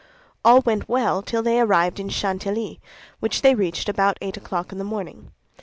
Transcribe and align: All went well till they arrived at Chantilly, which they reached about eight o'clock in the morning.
All 0.43 0.61
went 0.61 0.89
well 0.89 1.21
till 1.21 1.43
they 1.43 1.59
arrived 1.61 1.99
at 1.99 2.11
Chantilly, 2.11 2.79
which 3.19 3.43
they 3.43 3.53
reached 3.53 3.87
about 3.87 4.17
eight 4.19 4.35
o'clock 4.35 4.71
in 4.71 4.79
the 4.79 4.83
morning. 4.83 5.31